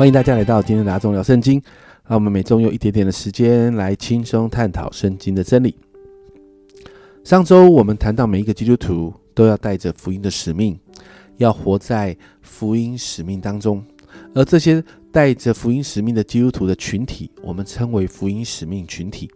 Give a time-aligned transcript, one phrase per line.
[0.00, 1.62] 欢迎大家来到今天的阿忠聊圣经。
[2.08, 5.76] 让我们每周用一点点的时间来轻松探讨圣经的真理。
[7.22, 10.80] 上周我们谈到，每一个基督徒都要带着福音的使命，
[11.36, 13.84] 要活在福音使命当中。
[14.34, 14.82] 而这些
[15.12, 19.30] 带着福音使命的基督徒的群体，我们称为福音使命群体。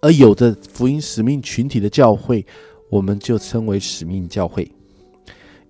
[0.00, 2.46] 而有着福音使命群体的教会，
[2.88, 4.70] 我们就称为使命教会。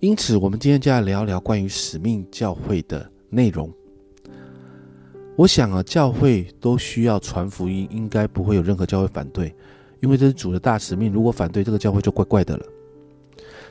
[0.01, 3.73] 因此，我们今天就要聊聊关于使命教会的内容。
[5.41, 9.55] 我想啊，教会都需要传福音，应该不会有任何教会反对，
[10.01, 11.11] 因为这是主的大使命。
[11.11, 12.67] 如果反对，这个教会就怪怪的了。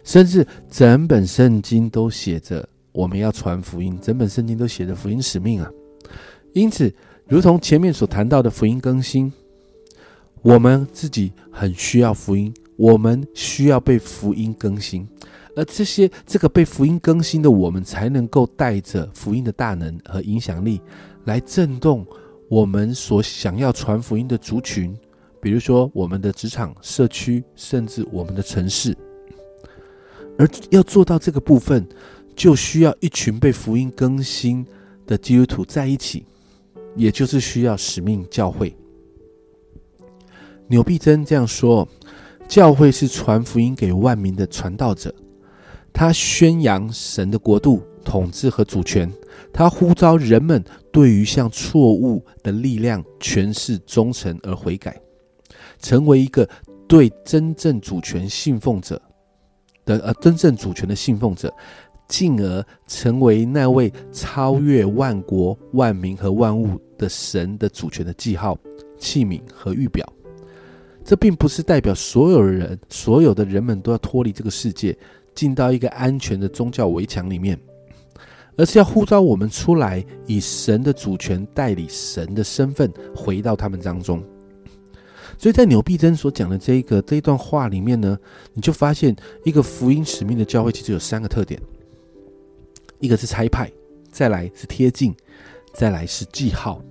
[0.03, 5.69] 甚至整本圣经都写着我们要传福音，整本圣经都写着福音使命啊。
[6.53, 6.91] 因此，
[7.27, 9.31] 如同前面所谈到的福音更新。
[10.41, 15.07] 我们自己很需要福音，我们需要被福音更新，
[15.55, 20.81] 而这些这个被福音更新的我们，才能够带着福音的大能和影响力，
[21.29, 22.03] 来震动
[22.49, 24.97] 我们所想要传福音的族群，
[25.39, 28.97] 比如说我们的职场、社区，甚至我们的城市。
[30.39, 31.87] 而要做到这个部分，
[32.35, 34.65] 就需要一群被福音更新
[35.05, 36.25] 的基督徒在一起，
[36.95, 38.75] 也就是需要使命教会。
[40.67, 41.87] 纽必珍这样说
[42.49, 45.13] ：“教会是传福音给万民的传道者，
[45.93, 49.11] 他宣扬神的国度、统治和主权。
[49.51, 54.99] 他呼召人们对于向错误的力量诠释忠诚而悔改，
[55.79, 56.47] 成为一个
[56.87, 59.01] 对真正主权信奉者
[59.85, 61.51] 的呃真正主权的信奉者，
[62.07, 68.57] 进而成为那位超越万国、万民和万物的神的主权的记号、
[68.99, 70.07] 器皿和预表。”
[71.03, 74.95] 这并不是代表所有人、所有的人们都要脱离这个世界，
[75.33, 77.59] 进到一个安全的宗教围墙里面，
[78.59, 84.21] 而是要呼召我们出来，以神的主权代理神的身份，回到他们当中。
[85.37, 88.19] 所以在纽必真所讲的这一个这一段话里面呢，
[88.53, 89.15] 你就发现
[89.45, 91.57] 一个福音使命的教会其实有三个特点：
[92.99, 93.71] 一个是差派，
[94.11, 95.15] 再来是贴近，
[95.73, 96.83] 再来是记号。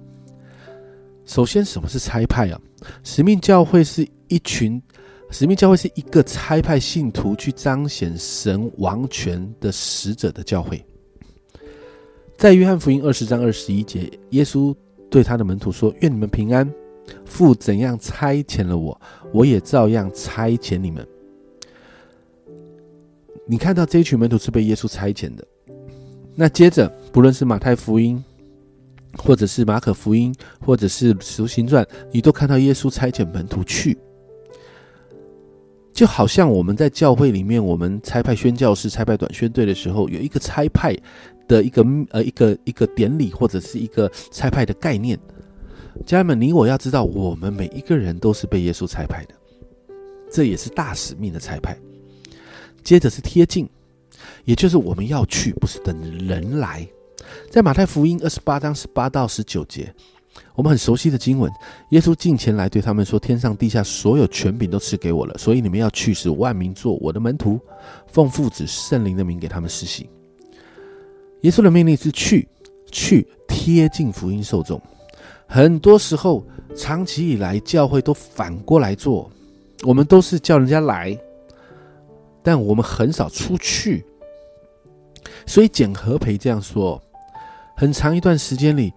[1.26, 2.58] 首先，什么是差派啊？
[3.04, 4.82] 使命教会是一群，
[5.30, 10.82] 使命教会是一个差派信徒去彰显神王权的使者的教会。
[12.38, 14.72] 在约翰福音二十章二十一节，耶稣
[15.10, 16.72] 对他的门徒说：“愿你们平安。
[17.24, 18.98] 父怎样差遣了我，
[19.32, 21.04] 我也照样差遣你们。”
[23.44, 25.44] 你看到这一群门徒是被耶稣差遣的。
[26.36, 28.22] 那接着，不论是马太福音。
[29.16, 33.98] 或者是马可福音，或者是使徒行传，你都看到耶稣差遣门徒去，
[35.98, 40.96] 就好像我们在教会里面，我们差派宣教士、差派短宣队的时候，有一个差派
[41.48, 45.18] 的一个呃一个一个典礼，或者是一个差派的概念。
[46.06, 49.34] 家人们，你我要知道，我们每一个人都是被耶稣差派的，
[50.30, 51.76] 这也是大使命的差派。
[52.84, 53.68] 接着是贴近，
[54.44, 56.86] 也就是我们要去，不是等人来。
[57.50, 59.92] 在马太福音二十八章十八到十九节，
[60.54, 61.50] 我们很熟悉的经文，
[61.90, 67.60] 耶稣近前来对他们说：“天上地下所有权柄都赐给我了，所以你们要去，使万民做我的门徒，
[68.06, 70.08] 奉父子圣灵的名给他们施洗。”
[71.42, 72.48] 耶稣的命令是去，
[72.90, 74.80] 去贴近福音受众。
[75.46, 76.44] 很多时候，
[76.76, 79.30] 长期以来教会都反过来做，
[79.84, 81.16] 我们都是叫人家来，
[82.42, 84.04] 但我们很少出去。
[85.46, 87.00] 所以简和培这样说。
[87.76, 88.92] 很长一段时间里，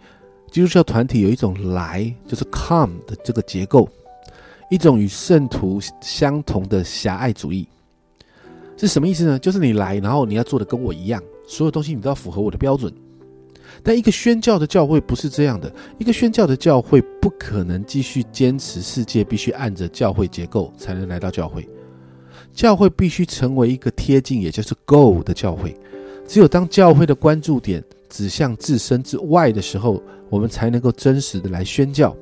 [0.51, 3.87] 基督教团体有一种来就是 come 的这个结构，
[4.69, 7.65] 一种与圣徒相同的狭隘主义，
[8.75, 9.39] 是什么意思呢？
[9.39, 12.93] 就是你来，然后你要做的跟我一样，所有东西你都要符合我的标准。
[13.81, 21.65] 但一个宣教的教会不是这样的，一个宣教的教会不可能继续坚持世界必须按着教会结构才能来到教会，
[22.53, 25.73] 教会必须成为一个贴近，也就是 go 的教会。
[26.27, 27.81] 只有当教会的关注点。
[28.11, 32.15] 指向自身之外的时候，我们才能够真实的来宣教。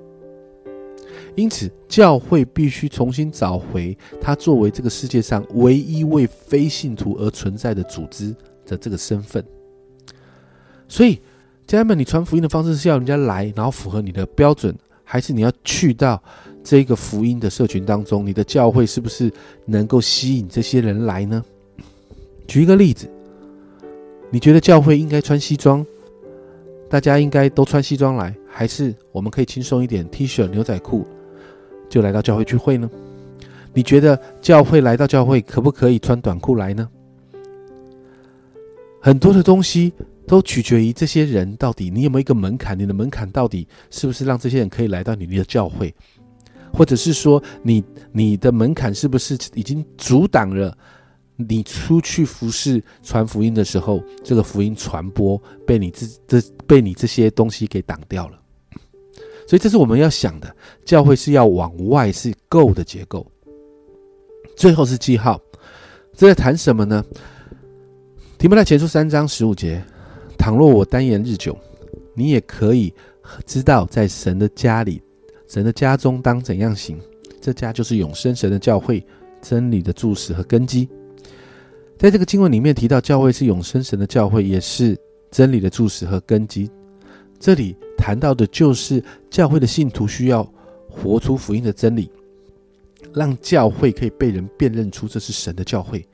[1.35, 9.43] 因此，教会必须重新找回它作为这个世界上唯一为非信徒而存在的组织的这个身份。
[10.87, 11.19] 所以，
[11.65, 16.21] 家人们，你传福音的方式是要人家来，然后符合你的标准，还是你要去到
[16.63, 18.25] 这个福音的社群当中？
[18.25, 19.31] 你的教会是不是
[19.65, 21.43] 能够吸引这些人来呢？
[22.47, 23.09] 举一个例子。
[24.31, 25.85] 你觉得教会应该穿西装，
[26.87, 31.07] 大家应该都穿西装来，还是我们可以轻松一点，T 恤、牛仔裤
[31.89, 32.89] 就来到教会聚会呢？
[33.73, 36.87] 你觉得教会来到教会可不可以穿短裤来呢？
[39.01, 39.93] 很多的东西
[40.27, 45.93] 都取决于这些人到底你有没有一个门槛，你的门槛到底是不是让这些人可以来到你的教会，
[46.71, 50.77] 或者是说你你的门槛是不是已经阻挡了
[51.47, 58.37] 你出去服侍传福音的时候，这个福音传播被你这这被你这些东西给挡掉了。
[59.47, 60.53] 所以这是我们要想的，
[60.83, 63.25] 教会是要往外是够的结构。
[64.57, 65.39] 最后是记号，
[66.13, 67.03] 这在谈什么呢？
[68.37, 69.81] 提摩太前书三章十五节：
[70.37, 71.57] 倘若我单言日久，
[72.13, 72.93] 你也可以
[73.45, 75.01] 知道，在神的家里，
[75.47, 76.99] 神的家中当怎样行。
[77.41, 79.01] 这家就是永生神的教会，
[79.41, 80.89] 真理的注释和根基。
[81.99, 84.97] 在这个经文里面提到，教会是永生神的教会，也是
[85.29, 86.71] 真理的注释和根基。
[87.37, 90.49] 这里谈到的就是教会的信徒需要
[90.87, 92.09] 活出福音的真理，
[93.13, 96.07] 让教会可以被人辨认出这是神的教会。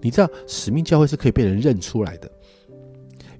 [0.00, 2.30] 你知道使命教会是可以被人认出来的。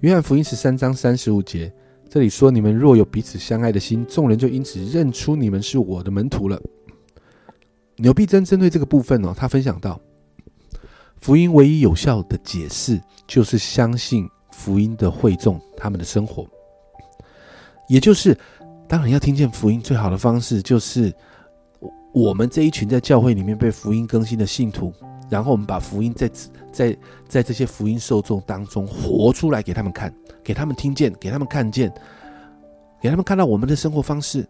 [0.01, 1.73] 约翰福音十三章三十五节，
[2.11, 6.61] 这里说：“你们若有彼此相爱的心，众人就因此认出你们是我的门徒了。”
[7.97, 9.99] 牛必真针对这个部分哦，他分享到，
[11.21, 16.47] 福音唯一有效的解释就是相信福音的会众他们的生活。
[17.89, 18.37] 也就是，
[18.89, 21.13] 当然要听见福音最好的方式，就是
[22.15, 24.93] 我们这一群在教会里面被福音更新的信徒，
[25.29, 26.31] 然后我们把福音在
[26.73, 26.97] 在
[27.29, 31.93] 在这些福音受众当中活出来给他们看，给他们听见，给他们看见，
[33.01, 34.49] 给他们看到我们的生活方式，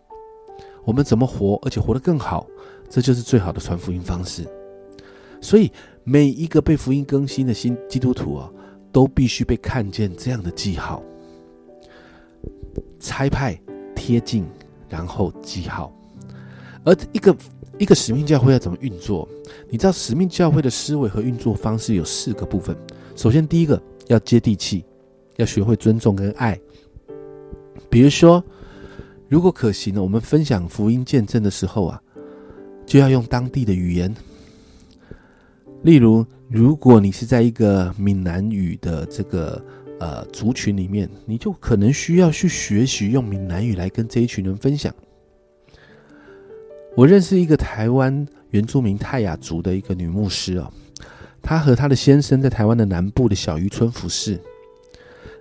[0.84, 2.46] 我们怎么活，而且活得更好，
[2.88, 4.46] 这就是最好的传福音方式。
[5.40, 5.70] 所以
[6.04, 8.50] 每一个被福音更新的新基督徒啊，
[8.92, 11.02] 都必须被看见这样的记号。
[12.98, 13.58] 拆派
[13.94, 14.44] 贴近，
[14.88, 15.92] 然后记号。
[16.84, 17.36] 而一个
[17.78, 19.28] 一个使命教会要怎么运作？
[19.68, 22.76] 你知道使命教会的思维和运作方式有四个部分。
[23.16, 24.84] 首先，第一个要接地气，
[25.36, 26.58] 要学会尊重跟爱。
[27.88, 28.42] 比如说，
[29.28, 32.00] 如果可行呢，我们分享福音见证的时候啊，
[32.86, 34.14] 就要用当地的语言。
[35.82, 39.62] 例如，如果你是在一个闽南语的这个。
[40.00, 44.90] 呃，族群里面，你就可能需要去学习用闽南语来跟这一群人分享。
[46.96, 50.72] 我认识一个台湾原住民泰雅族的一个女牧师哦，
[51.42, 54.40] 她和她的先生在台湾的南部的小渔村服侍，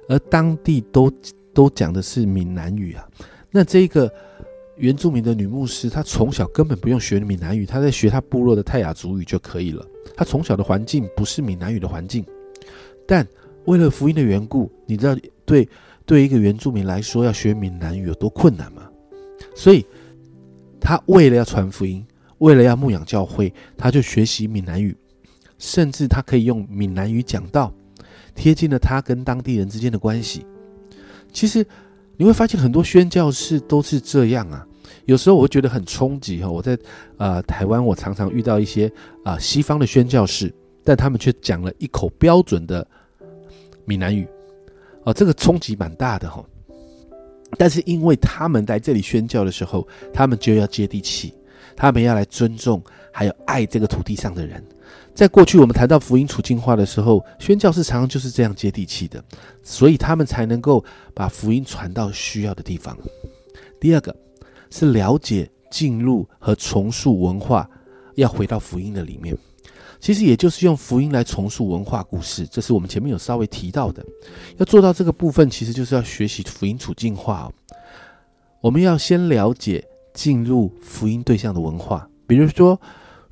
[0.09, 1.09] 而当地都
[1.53, 3.07] 都讲的是闽南语啊。
[3.51, 4.13] 那这个
[4.75, 9.87] 原住民的女牧师，她从小根本不用学闽南语，她在学她部落的泰雅族语就可以了。
[10.15, 12.25] 他从小的环境不是闽南语的环境，
[13.07, 13.27] 但。
[13.65, 15.15] 为了福音的缘故，你知道
[15.45, 15.67] 对
[16.03, 18.89] 对一个原住民来说要学闽南语有多困难吗？
[19.53, 19.85] 所以，
[20.79, 22.03] 他为了要传福音，
[22.39, 24.97] 为了要牧养教会，他就学习闽南语，
[25.59, 27.71] 甚至他可以用闽南语讲道，
[28.33, 30.43] 贴近了他跟当地人之间的关系。
[31.31, 31.63] 其实
[32.17, 34.65] 你会发现很多宣教士都是这样啊。
[35.09, 36.49] 有时候我会觉得很冲击哈。
[36.49, 36.77] 我在
[37.17, 38.91] 呃台湾，我常常遇到一些
[39.25, 42.85] 啊西方的宣教士，但他们却讲了一口标准的。
[43.85, 44.27] 闽南语，
[45.03, 46.45] 哦，这个冲击蛮大的哈。
[47.57, 51.33] 但是因为他们来这里宣教的时候，他们就要接地气，
[51.75, 52.79] 他们要来尊重
[53.11, 54.63] 还有爱这个土地上的人。
[55.15, 59.23] 在过去我们谈到福音处境化的时候，宣教士常常就是这样接地气的，
[59.63, 60.85] 所以他们才能够
[61.15, 62.95] 把福音传到需要的地方。
[63.79, 64.15] 第二个
[64.69, 67.69] 是了解进入和重塑文化，
[68.15, 69.37] 要回到福音的里面。
[69.99, 74.05] 其实也就是用福音来重塑文化故事，这是我们前面有稍微提到的。
[74.57, 77.51] 要做到这个部分，其实就是要学习福音处境化。
[78.61, 82.79] 我们要先了解进入福音对象的文化，比如说，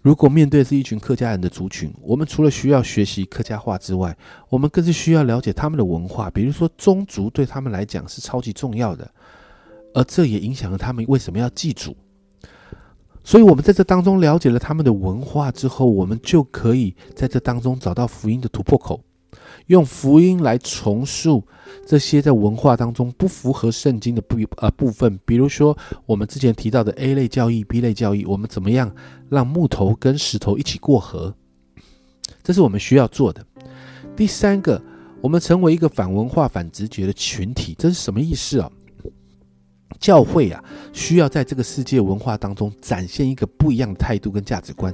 [0.01, 4.17] 如果面对是一群客家人的族群，我们除了需要学习客家话之外，
[4.49, 6.29] 我们更是需要了解他们的文化。
[6.29, 9.09] 比如说，宗族对他们来讲是超级重要的，
[9.97, 11.97] 而这也影响了他们为什么要祭祖。
[13.23, 19.01] 所以，我们在这当中了解了他们的文化之后，我们就可以在这当中找到福音的突破口，
[19.65, 21.43] 用福音来重塑
[21.85, 25.19] 这些在文化当中不符合圣经的部呃部分。
[25.25, 25.75] 比如说，
[26.05, 28.95] 我们之前提到的 A 类教义、B 类教义，我们怎么样
[29.29, 31.33] 让木头跟石头一起过河？
[32.43, 33.43] 这是我们需要做的。
[34.15, 34.81] 第三个，
[35.21, 38.71] 我们成为一个反文化、反直觉的群体，这是什么意思啊？
[39.99, 40.63] 教会啊，
[40.93, 44.93] 需要在这个世界文化当中展现一个不一样的态度跟价值观。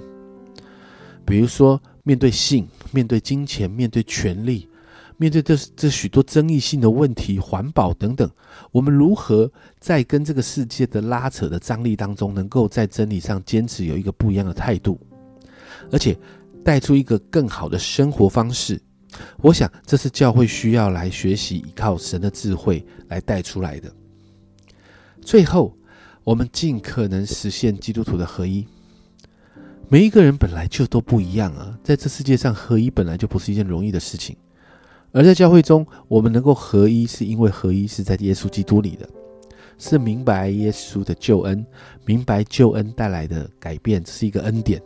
[1.25, 4.67] 比如说，面对性、面对金钱、面对权力、
[5.15, 8.29] 面对这这许多争议性的问题、环保等等，
[8.72, 15.00] 我们如何在跟这个世界的拉扯的张力当中，能够在真理上坚持有一个不一样的态度，
[15.91, 16.17] 而且
[16.62, 18.81] 带出一个更好的生活方式，
[19.38, 23.89] 我想这是教会需要来学习，依靠神的智慧来带出来的。
[25.24, 25.75] 最后，
[26.24, 28.68] 我们尽可能实现基督徒的合一。
[29.89, 34.36] 每一个人本来就都不一样啊，在这世界上合一本来就不是一件容易的事情。
[35.12, 39.08] 而在教会中，我们能够合一，是因为合一是在耶稣基督里的，
[39.77, 41.65] 是明白耶稣的救恩，
[42.06, 44.82] 明白救恩带来的改变是一个恩典，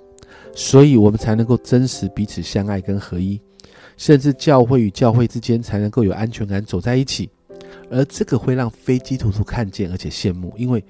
[0.54, 3.40] 所以我们才能够真实彼此相爱跟合一，
[3.96, 7.30] 甚至教会与教会之间才能够有安全感走在一起。
[7.90, 10.84] 而这个会让飞机图图看见而且羡慕，因为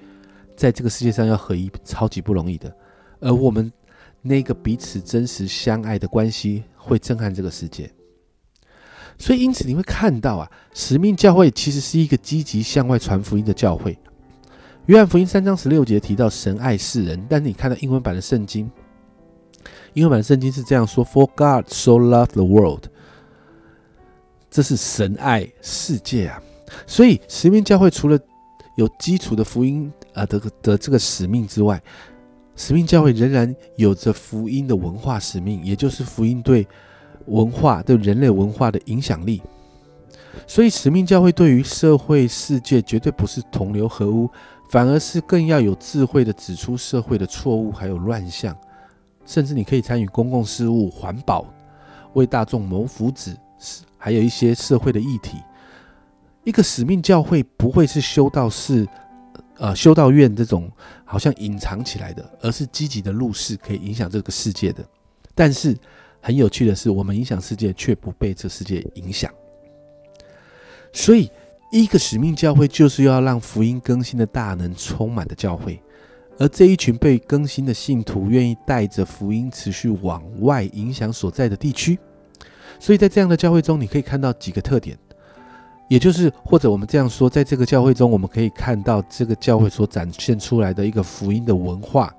[0.56, 2.74] 在这个世界上要合一超级不容易的，
[3.20, 3.72] 而我们
[4.20, 7.90] 那个彼此真实相爱的关系会震撼这个世界。
[9.16, 13.98] 所以，因此你会看到啊，使命教会其实是一个积极向外传福音的教会。
[14.86, 18.70] 约翰福音三章十六节提到神爱世人，但你看到英文版的圣经，
[19.94, 22.84] 英文版的圣经是这样说：For God so loved the world，
[24.50, 26.40] 这是神爱世界啊。
[26.86, 28.18] 所以，使命教会除了
[28.76, 31.82] 有基础的福音啊的的这个使命之外，
[32.56, 36.66] 使命教会仍然有着福音的文化使命，也就是福音对。
[37.26, 39.42] 文化对人类文化的影响力，
[40.46, 44.30] 所以使命教会对于社会世界绝对不是同流合污，
[44.70, 48.56] 反而是更要有智慧的指出社会的错误还有乱象，
[49.26, 51.44] 甚至你可以参与公共事务、环保，
[52.14, 53.34] 为大众谋福祉，
[53.98, 55.36] 还有一些社会的议题。
[56.48, 58.86] 一个使命教会不会是修道士、
[59.58, 60.70] 呃修道院这种
[61.04, 64.82] 好像隐藏起来的，而是积极的入世，可以影响这个世界的。
[65.34, 65.76] 但是。
[66.20, 69.32] 很有趣的是，我们影响世界，却不被这世界影响。
[70.92, 71.30] 所以，
[71.70, 75.80] 一个使命教会就是要让福音更新的大能充满的教会，
[76.36, 81.96] 而这一群被更新的信徒，愿意带着福音持续往外影响所在的地区。
[82.80, 84.98] 所以在这样的教会中，你可以看到几个特点，
[85.88, 92.14] 也就是或者我们这样说，在这个教会中，我们可以看到这个教会所展现出来的一个福音的文化，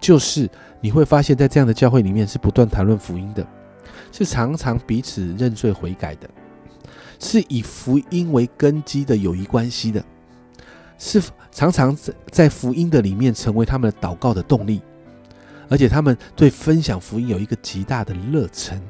[0.00, 0.48] 就是。
[0.84, 3.46] 你会发现在这样的教会里面是不断谈论福音的，
[4.10, 6.28] 是常常彼此认罪悔改的，
[7.20, 10.04] 是以福音为根基的友谊关系的，
[10.98, 11.22] 是
[11.52, 14.82] 常常在在福音的里面成为他们祷告的动力，
[15.68, 18.82] 而且他们对分享福音有一个极大的热忱，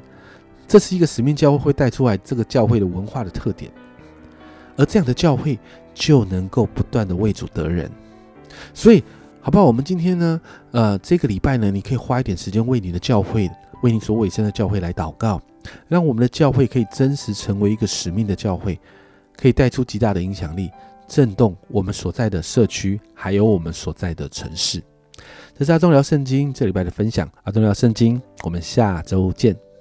[0.67, 3.71] 这是一个使命教会会带出来这个教会的文化的特点，
[4.75, 5.57] 而这样的教会
[5.93, 7.89] 就能够不断的为主得人，
[8.73, 9.03] 所以。
[9.45, 9.65] 好不好？
[9.65, 10.39] 我们今天呢，
[10.71, 13.51] 呃，这个礼拜呢，你可以花一点时间为你的教会，
[13.81, 15.41] 为你所委身的教会来祷告，
[15.89, 18.79] 让我们的教会可以真实成为一个使命的教会，
[19.35, 20.71] 可以带出极大的影响力，
[21.09, 24.81] 震动我们所在的社区，还有我们所在的城市。
[25.57, 29.72] 这是阿忠聊圣经这礼拜的分享，阿忠聊圣经，我们下周见。